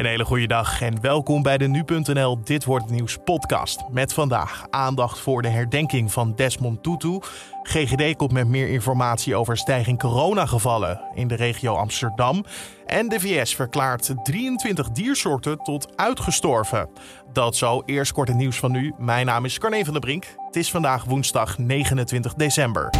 Een 0.00 0.06
hele 0.06 0.24
goede 0.24 0.46
dag 0.46 0.82
en 0.82 1.00
welkom 1.00 1.42
bij 1.42 1.58
de 1.58 1.68
Nu.nl 1.68 2.44
Dit 2.44 2.64
Wordt 2.64 2.90
Nieuws 2.90 3.18
podcast. 3.24 3.80
Met 3.90 4.12
vandaag 4.12 4.66
aandacht 4.70 5.18
voor 5.18 5.42
de 5.42 5.48
herdenking 5.48 6.12
van 6.12 6.34
Desmond 6.34 6.82
Tutu. 6.82 7.18
GGD 7.62 8.16
komt 8.16 8.32
met 8.32 8.48
meer 8.48 8.68
informatie 8.68 9.36
over 9.36 9.56
stijging 9.56 9.98
coronagevallen 9.98 11.00
in 11.14 11.28
de 11.28 11.34
regio 11.34 11.74
Amsterdam. 11.74 12.44
En 12.86 13.08
de 13.08 13.20
VS 13.20 13.54
verklaart 13.54 14.14
23 14.22 14.90
diersoorten 14.90 15.58
tot 15.58 15.96
uitgestorven. 15.96 16.88
Dat 17.32 17.56
zo, 17.56 17.82
eerst 17.86 18.12
kort 18.12 18.28
het 18.28 18.36
nieuws 18.36 18.58
van 18.58 18.72
nu. 18.72 18.94
Mijn 18.98 19.26
naam 19.26 19.44
is 19.44 19.58
Carne 19.58 19.84
van 19.84 19.92
der 19.92 20.02
Brink. 20.02 20.26
Het 20.46 20.56
is 20.56 20.70
vandaag 20.70 21.04
woensdag 21.04 21.58
29 21.58 22.34
december. 22.34 22.90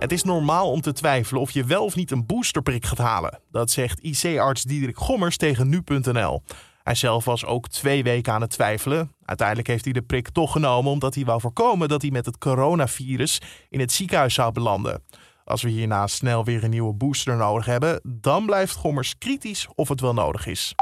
Het 0.00 0.12
is 0.12 0.24
normaal 0.24 0.70
om 0.70 0.80
te 0.80 0.92
twijfelen 0.92 1.42
of 1.42 1.50
je 1.50 1.64
wel 1.64 1.84
of 1.84 1.96
niet 1.96 2.10
een 2.10 2.26
boosterprik 2.26 2.84
gaat 2.84 2.98
halen. 2.98 3.40
Dat 3.50 3.70
zegt 3.70 4.00
IC-arts 4.00 4.62
Diederik 4.62 4.96
Gommers 4.96 5.36
tegen 5.36 5.68
nu.nl. 5.68 6.42
Hij 6.82 6.94
zelf 6.94 7.24
was 7.24 7.44
ook 7.44 7.68
twee 7.68 8.02
weken 8.02 8.32
aan 8.32 8.40
het 8.40 8.50
twijfelen. 8.50 9.12
Uiteindelijk 9.24 9.68
heeft 9.68 9.84
hij 9.84 9.92
de 9.92 10.02
prik 10.02 10.28
toch 10.28 10.52
genomen 10.52 10.92
omdat 10.92 11.14
hij 11.14 11.24
wou 11.24 11.40
voorkomen 11.40 11.88
dat 11.88 12.02
hij 12.02 12.10
met 12.10 12.26
het 12.26 12.38
coronavirus 12.38 13.40
in 13.68 13.80
het 13.80 13.92
ziekenhuis 13.92 14.34
zou 14.34 14.52
belanden. 14.52 15.02
Als 15.44 15.62
we 15.62 15.68
hierna 15.68 16.06
snel 16.06 16.44
weer 16.44 16.64
een 16.64 16.70
nieuwe 16.70 16.94
booster 16.94 17.36
nodig 17.36 17.66
hebben, 17.66 18.00
dan 18.04 18.46
blijft 18.46 18.74
Gommers 18.74 19.18
kritisch 19.18 19.68
of 19.74 19.88
het 19.88 20.00
wel 20.00 20.14
nodig 20.14 20.46
is. 20.46 20.74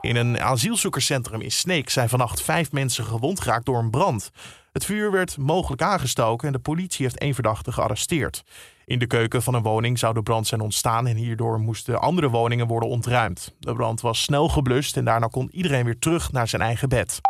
In 0.00 0.16
een 0.16 0.40
asielzoekerscentrum 0.40 1.40
in 1.40 1.52
Sneek 1.52 1.90
zijn 1.90 2.08
vannacht 2.08 2.42
vijf 2.42 2.72
mensen 2.72 3.04
gewond 3.04 3.40
geraakt 3.40 3.66
door 3.66 3.78
een 3.78 3.90
brand. 3.90 4.30
Het 4.72 4.84
vuur 4.84 5.10
werd 5.10 5.38
mogelijk 5.38 5.82
aangestoken 5.82 6.46
en 6.46 6.52
de 6.52 6.58
politie 6.58 7.04
heeft 7.04 7.18
één 7.18 7.34
verdachte 7.34 7.72
gearresteerd. 7.72 8.44
In 8.84 8.98
de 8.98 9.06
keuken 9.06 9.42
van 9.42 9.54
een 9.54 9.62
woning 9.62 9.98
zou 9.98 10.14
de 10.14 10.22
brand 10.22 10.46
zijn 10.46 10.60
ontstaan 10.60 11.06
en 11.06 11.16
hierdoor 11.16 11.60
moesten 11.60 12.00
andere 12.00 12.28
woningen 12.28 12.66
worden 12.66 12.88
ontruimd. 12.88 13.54
De 13.58 13.72
brand 13.72 14.00
was 14.00 14.22
snel 14.22 14.48
geblust 14.48 14.96
en 14.96 15.04
daarna 15.04 15.26
kon 15.26 15.48
iedereen 15.50 15.84
weer 15.84 15.98
terug 15.98 16.32
naar 16.32 16.48
zijn 16.48 16.62
eigen 16.62 16.88
bed. 16.88 17.20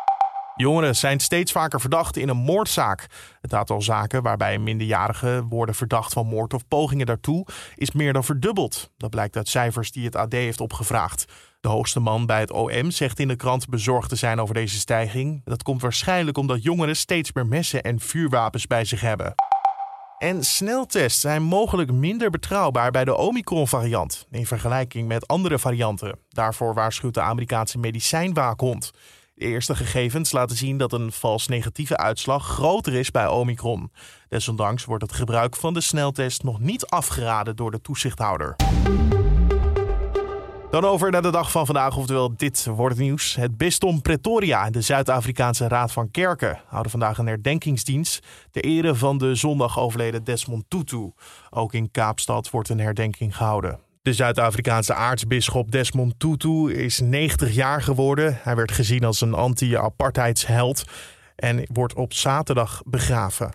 Jongeren 0.56 0.96
zijn 0.96 1.20
steeds 1.20 1.52
vaker 1.52 1.80
verdacht 1.80 2.16
in 2.16 2.28
een 2.28 2.36
moordzaak. 2.36 3.06
Het 3.40 3.54
aantal 3.54 3.82
zaken 3.82 4.22
waarbij 4.22 4.58
minderjarigen 4.58 5.48
worden 5.48 5.74
verdacht 5.74 6.12
van 6.12 6.26
moord 6.26 6.54
of 6.54 6.68
pogingen 6.68 7.06
daartoe 7.06 7.46
is 7.74 7.92
meer 7.92 8.12
dan 8.12 8.24
verdubbeld. 8.24 8.90
Dat 8.96 9.10
blijkt 9.10 9.36
uit 9.36 9.48
cijfers 9.48 9.92
die 9.92 10.04
het 10.04 10.16
AD 10.16 10.32
heeft 10.32 10.60
opgevraagd. 10.60 11.24
De 11.60 11.68
hoogste 11.68 12.00
man 12.00 12.26
bij 12.26 12.40
het 12.40 12.52
OM 12.52 12.90
zegt 12.90 13.18
in 13.18 13.28
de 13.28 13.36
krant 13.36 13.68
bezorgd 13.68 14.08
te 14.08 14.16
zijn 14.16 14.40
over 14.40 14.54
deze 14.54 14.78
stijging. 14.78 15.40
Dat 15.44 15.62
komt 15.62 15.82
waarschijnlijk 15.82 16.38
omdat 16.38 16.62
jongeren 16.62 16.96
steeds 16.96 17.32
meer 17.32 17.46
messen 17.46 17.82
en 17.82 18.00
vuurwapens 18.00 18.66
bij 18.66 18.84
zich 18.84 19.00
hebben. 19.00 19.34
En 20.18 20.44
sneltests 20.44 21.20
zijn 21.20 21.42
mogelijk 21.42 21.92
minder 21.92 22.30
betrouwbaar 22.30 22.90
bij 22.90 23.04
de 23.04 23.16
Omicron-variant 23.16 24.26
in 24.30 24.46
vergelijking 24.46 25.08
met 25.08 25.26
andere 25.26 25.58
varianten. 25.58 26.18
Daarvoor 26.28 26.74
waarschuwt 26.74 27.14
de 27.14 27.20
Amerikaanse 27.20 27.78
medicijnwaakhond. 27.78 28.90
De 29.34 29.44
eerste 29.44 29.74
gegevens 29.74 30.32
laten 30.32 30.56
zien 30.56 30.76
dat 30.76 30.92
een 30.92 31.12
vals 31.12 31.46
negatieve 31.46 31.96
uitslag 31.96 32.46
groter 32.46 32.94
is 32.94 33.10
bij 33.10 33.26
Omicron. 33.26 33.92
Desondanks 34.28 34.84
wordt 34.84 35.02
het 35.02 35.12
gebruik 35.12 35.56
van 35.56 35.74
de 35.74 35.80
sneltest 35.80 36.42
nog 36.42 36.60
niet 36.60 36.86
afgeraden 36.86 37.56
door 37.56 37.70
de 37.70 37.80
toezichthouder. 37.80 38.56
Dan 40.70 40.84
over 40.84 41.10
naar 41.10 41.22
de 41.22 41.30
dag 41.30 41.50
van 41.50 41.66
vandaag, 41.66 41.96
oftewel 41.96 42.36
dit 42.36 42.64
wordt 42.64 42.96
het 42.96 43.04
nieuws. 43.04 43.34
Het 43.34 43.56
bisdom 43.56 44.02
Pretoria 44.02 44.66
en 44.66 44.72
de 44.72 44.80
Zuid-Afrikaanse 44.80 45.68
Raad 45.68 45.92
van 45.92 46.10
Kerken 46.10 46.60
houden 46.66 46.90
vandaag 46.90 47.18
een 47.18 47.26
herdenkingsdienst 47.26 48.26
ter 48.50 48.64
ere 48.64 48.94
van 48.94 49.18
de 49.18 49.34
zondag 49.34 49.78
overleden 49.78 50.24
Desmond 50.24 50.64
Tutu. 50.68 51.12
Ook 51.50 51.74
in 51.74 51.90
Kaapstad 51.90 52.50
wordt 52.50 52.68
een 52.68 52.80
herdenking 52.80 53.36
gehouden. 53.36 53.80
De 54.02 54.12
Zuid-Afrikaanse 54.12 54.94
aartsbisschop 54.94 55.70
Desmond 55.70 56.14
Tutu 56.18 56.72
is 56.74 57.00
90 57.00 57.54
jaar 57.54 57.82
geworden. 57.82 58.38
Hij 58.42 58.56
werd 58.56 58.72
gezien 58.72 59.04
als 59.04 59.20
een 59.20 59.34
anti-apartheidsheld 59.34 60.84
en 61.36 61.66
wordt 61.72 61.94
op 61.94 62.12
zaterdag 62.14 62.82
begraven. 62.84 63.50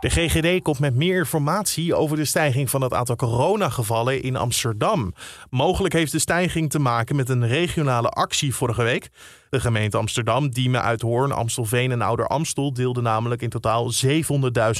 De 0.00 0.10
GGD 0.10 0.62
komt 0.62 0.78
met 0.78 0.94
meer 0.94 1.18
informatie 1.18 1.94
over 1.94 2.16
de 2.16 2.24
stijging 2.24 2.70
van 2.70 2.80
het 2.80 2.92
aantal 2.92 3.16
coronagevallen 3.16 4.22
in 4.22 4.36
Amsterdam. 4.36 5.14
Mogelijk 5.50 5.94
heeft 5.94 6.12
de 6.12 6.18
stijging 6.18 6.70
te 6.70 6.78
maken 6.78 7.16
met 7.16 7.28
een 7.28 7.46
regionale 7.46 8.08
actie 8.08 8.54
vorige 8.54 8.82
week. 8.82 9.08
De 9.50 9.60
gemeente 9.60 9.96
Amsterdam, 9.96 10.50
Diemen, 10.50 10.82
Uithoorn, 10.82 11.32
Amstelveen 11.32 11.90
en 11.90 12.02
Ouder 12.02 12.26
Amstel 12.26 12.72
deelden 12.72 13.02
namelijk 13.02 13.42
in 13.42 13.48
totaal 13.48 13.92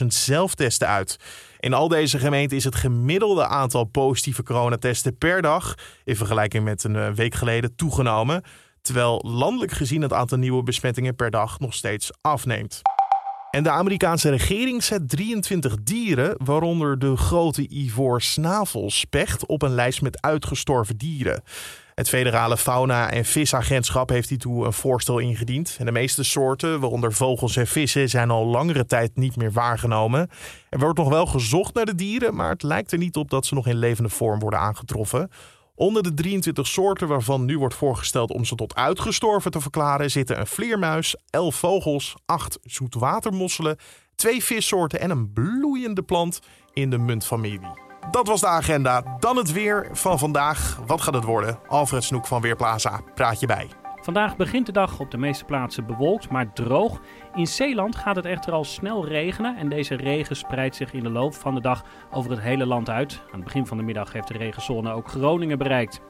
700.000 0.00 0.06
zelftesten 0.06 0.88
uit. 0.88 1.16
In 1.58 1.74
al 1.74 1.88
deze 1.88 2.18
gemeenten 2.18 2.56
is 2.56 2.64
het 2.64 2.74
gemiddelde 2.74 3.46
aantal 3.46 3.84
positieve 3.84 4.42
coronatesten 4.42 5.18
per 5.18 5.42
dag 5.42 5.74
in 6.04 6.16
vergelijking 6.16 6.64
met 6.64 6.84
een 6.84 6.96
eh, 6.96 7.10
week 7.10 7.34
geleden 7.34 7.76
toegenomen, 7.76 8.42
terwijl 8.82 9.24
landelijk 9.26 9.72
gezien 9.72 10.02
het 10.02 10.12
aantal 10.12 10.38
nieuwe 10.38 10.62
besmettingen 10.62 11.16
per 11.16 11.30
dag 11.30 11.58
nog 11.58 11.74
steeds 11.74 12.10
afneemt. 12.20 12.80
En 13.50 13.62
de 13.62 13.70
Amerikaanse 13.70 14.30
regering 14.30 14.82
zet 14.82 15.08
23 15.08 15.76
dieren, 15.82 16.34
waaronder 16.44 16.98
de 16.98 17.16
grote 17.16 17.66
ivoor 17.68 18.22
snavelspecht, 18.22 19.46
op 19.46 19.62
een 19.62 19.74
lijst 19.74 20.02
met 20.02 20.22
uitgestorven 20.22 20.96
dieren. 20.96 21.42
Het 21.94 22.08
federale 22.08 22.56
fauna- 22.56 23.10
en 23.10 23.24
visagentschap 23.24 24.08
heeft 24.08 24.28
hiertoe 24.28 24.66
een 24.66 24.72
voorstel 24.72 25.18
ingediend. 25.18 25.76
En 25.78 25.84
de 25.84 25.92
meeste 25.92 26.22
soorten, 26.22 26.80
waaronder 26.80 27.12
vogels 27.12 27.56
en 27.56 27.66
vissen, 27.66 28.08
zijn 28.08 28.30
al 28.30 28.46
langere 28.46 28.86
tijd 28.86 29.16
niet 29.16 29.36
meer 29.36 29.52
waargenomen. 29.52 30.28
Er 30.68 30.78
wordt 30.78 30.98
nog 30.98 31.08
wel 31.08 31.26
gezocht 31.26 31.74
naar 31.74 31.86
de 31.86 31.94
dieren, 31.94 32.34
maar 32.34 32.50
het 32.50 32.62
lijkt 32.62 32.92
er 32.92 32.98
niet 32.98 33.16
op 33.16 33.30
dat 33.30 33.46
ze 33.46 33.54
nog 33.54 33.66
in 33.66 33.76
levende 33.76 34.10
vorm 34.10 34.38
worden 34.38 34.60
aangetroffen. 34.60 35.30
Onder 35.80 36.02
de 36.02 36.14
23 36.14 36.66
soorten 36.66 37.08
waarvan 37.08 37.44
nu 37.44 37.58
wordt 37.58 37.74
voorgesteld 37.74 38.30
om 38.30 38.44
ze 38.44 38.54
tot 38.54 38.74
uitgestorven 38.74 39.50
te 39.50 39.60
verklaren, 39.60 40.10
zitten 40.10 40.40
een 40.40 40.46
vleermuis, 40.46 41.16
11 41.30 41.54
vogels, 41.54 42.14
8 42.26 42.58
zoetwatermosselen, 42.62 43.76
twee 44.14 44.44
vissoorten 44.44 45.00
en 45.00 45.10
een 45.10 45.32
bloeiende 45.32 46.02
plant 46.02 46.40
in 46.72 46.90
de 46.90 46.98
muntfamilie. 46.98 47.80
Dat 48.10 48.26
was 48.26 48.40
de 48.40 48.46
agenda. 48.46 49.16
Dan 49.18 49.36
het 49.36 49.52
weer 49.52 49.88
van 49.92 50.18
vandaag. 50.18 50.80
Wat 50.86 51.00
gaat 51.00 51.14
het 51.14 51.24
worden? 51.24 51.58
Alfred 51.68 52.04
Snoek 52.04 52.26
van 52.26 52.40
Weerplaza 52.40 53.00
praat 53.14 53.40
je 53.40 53.46
bij. 53.46 53.68
Vandaag 54.00 54.36
begint 54.36 54.66
de 54.66 54.72
dag 54.72 55.00
op 55.00 55.10
de 55.10 55.18
meeste 55.18 55.44
plaatsen 55.44 55.86
bewolkt, 55.86 56.30
maar 56.30 56.52
droog. 56.52 57.00
In 57.34 57.46
Zeeland 57.46 57.96
gaat 57.96 58.16
het 58.16 58.24
echter 58.24 58.52
al 58.52 58.64
snel 58.64 59.06
regenen 59.06 59.56
en 59.56 59.68
deze 59.68 59.94
regen 59.94 60.36
spreidt 60.36 60.76
zich 60.76 60.92
in 60.92 61.02
de 61.02 61.10
loop 61.10 61.34
van 61.34 61.54
de 61.54 61.60
dag 61.60 61.84
over 62.10 62.30
het 62.30 62.40
hele 62.40 62.66
land 62.66 62.90
uit. 62.90 63.20
Aan 63.26 63.34
het 63.34 63.44
begin 63.44 63.66
van 63.66 63.76
de 63.76 63.82
middag 63.82 64.12
heeft 64.12 64.28
de 64.28 64.38
regenzone 64.38 64.92
ook 64.92 65.08
Groningen 65.08 65.58
bereikt. 65.58 66.00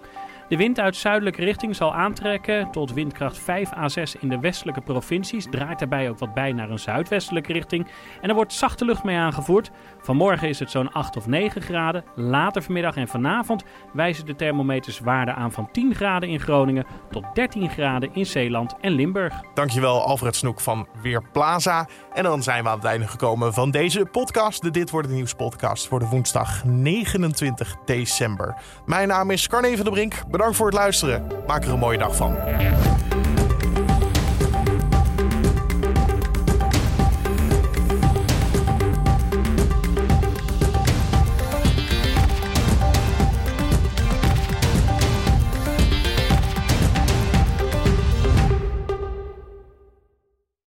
De 0.51 0.57
wind 0.57 0.81
uit 0.81 0.97
zuidelijke 0.97 1.45
richting 1.45 1.77
zal 1.77 1.95
aantrekken 1.95 2.71
tot 2.71 2.93
windkracht 2.93 3.39
5 3.39 3.73
à 3.73 3.89
6 3.89 4.17
in 4.17 4.29
de 4.29 4.39
westelijke 4.39 4.81
provincies. 4.81 5.47
Draait 5.51 5.79
daarbij 5.79 6.11
ook 6.11 6.19
wat 6.19 6.35
bij 6.35 6.53
naar 6.53 6.71
een 6.71 6.79
zuidwestelijke 6.79 7.53
richting. 7.53 7.87
En 8.21 8.29
er 8.29 8.35
wordt 8.35 8.53
zachte 8.53 8.85
lucht 8.85 9.05
mee 9.05 9.17
aangevoerd. 9.17 9.71
Vanmorgen 10.01 10.49
is 10.49 10.59
het 10.59 10.71
zo'n 10.71 10.93
8 10.93 11.17
of 11.17 11.27
9 11.27 11.63
graden. 11.63 12.05
Later 12.15 12.63
vanmiddag 12.63 12.97
en 12.97 13.09
vanavond 13.09 13.65
wijzen 13.93 14.27
de 14.27 14.37
thermometers 14.37 14.99
waarden 14.99 15.35
aan 15.35 15.53
van 15.53 15.71
10 15.73 15.95
graden 15.95 16.29
in 16.29 16.41
Groningen 16.41 16.87
tot 17.11 17.25
13 17.35 17.71
graden 17.71 18.15
in 18.15 18.27
Zeeland 18.27 18.75
en 18.81 18.93
Limburg. 18.93 19.35
Dankjewel 19.55 20.05
Alfred 20.05 20.37
Snoek 20.37 20.61
van 20.61 20.87
Weerplaza. 21.03 21.89
En 22.13 22.23
dan 22.23 22.43
zijn 22.43 22.63
we 22.63 22.69
aan 22.69 22.77
het 22.77 22.87
einde 22.87 23.09
gekomen 23.09 23.55
van 23.55 23.71
deze 23.71 24.07
podcast. 24.07 24.63
De 24.63 24.71
Dit 24.71 24.91
Wordt 24.91 25.07
Het 25.07 25.17
Nieuws 25.17 25.35
podcast 25.35 25.89
voor 25.89 25.99
de 25.99 26.07
woensdag 26.07 26.65
29 26.65 27.77
december. 27.85 28.57
Mijn 28.87 29.09
naam 29.09 29.31
is 29.31 29.49
Carne 29.49 29.75
van 29.77 29.85
der 29.85 29.93
Brink. 29.93 30.15
Bedankt 30.41 30.59
voor 30.59 30.71
het 30.71 30.77
luisteren. 30.79 31.27
Maak 31.47 31.65
er 31.65 31.71
een 31.71 31.79
mooie 31.79 31.99
dag 31.99 32.17
van. 32.17 32.37